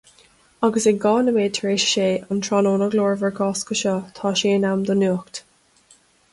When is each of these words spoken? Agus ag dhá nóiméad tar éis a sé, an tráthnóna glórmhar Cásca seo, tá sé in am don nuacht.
Agus 0.67 0.87
ag 0.91 0.95
dhá 1.03 1.11
nóiméad 1.25 1.53
tar 1.57 1.73
éis 1.73 1.85
a 1.89 1.91
sé, 1.91 2.07
an 2.35 2.41
tráthnóna 2.47 2.89
glórmhar 2.97 3.37
Cásca 3.43 3.79
seo, 3.83 3.97
tá 4.21 4.35
sé 4.41 4.57
in 4.59 4.69
am 4.73 4.85
don 4.89 5.01
nuacht. 5.07 5.43